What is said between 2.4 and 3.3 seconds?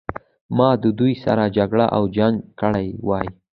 کړی وای.